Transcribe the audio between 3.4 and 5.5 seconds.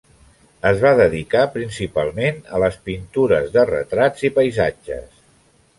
de retrats i paisatges.